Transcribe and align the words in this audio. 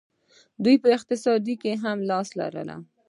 دوی 0.63 0.75
په 0.83 0.87
اقتصاد 0.97 1.45
کې 1.61 1.71
هم 1.83 1.97
لاس 2.09 2.29
لري. 2.39 2.63